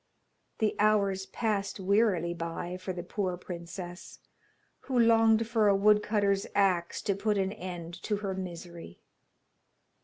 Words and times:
The 0.57 0.75
hours 0.79 1.27
passed 1.27 1.79
wearily 1.79 2.33
by 2.33 2.75
for 2.77 2.91
the 2.91 3.03
poor 3.03 3.37
princess, 3.37 4.17
who 4.79 4.97
longed 4.97 5.45
for 5.47 5.67
a 5.67 5.75
wood 5.75 6.01
cutter's 6.01 6.47
axe 6.55 7.03
to 7.03 7.13
put 7.13 7.37
an 7.37 7.51
end 7.53 8.01
to 8.01 8.15
her 8.17 8.33
misery. 8.33 9.03